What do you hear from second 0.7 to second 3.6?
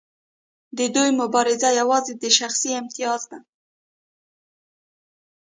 د دوی مبارزه یوازې د شخصي امتیاز ده.